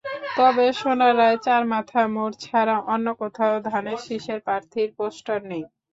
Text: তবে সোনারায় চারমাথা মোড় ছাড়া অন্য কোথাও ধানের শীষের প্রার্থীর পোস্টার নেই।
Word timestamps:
তবে 0.37 0.65
সোনারায় 0.79 1.37
চারমাথা 1.45 2.01
মোড় 2.13 2.35
ছাড়া 2.43 2.75
অন্য 2.93 3.07
কোথাও 3.21 3.53
ধানের 3.67 3.99
শীষের 4.05 4.39
প্রার্থীর 4.45 4.89
পোস্টার 4.97 5.39
নেই। 5.51 5.63